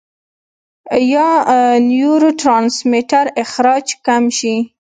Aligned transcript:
يا 1.13 1.27
نيوروټرانسميټر 1.89 3.25
اخراج 3.43 3.87
کم 4.05 4.23
شي- 4.39 4.55